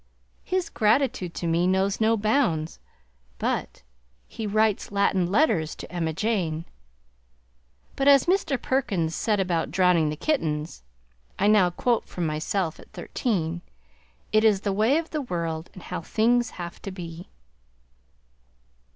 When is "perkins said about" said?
8.59-9.69